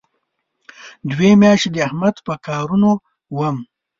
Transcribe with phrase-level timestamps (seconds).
[1.11, 2.89] دوې میاشتې د احمد په کارونو
[3.37, 3.57] وم.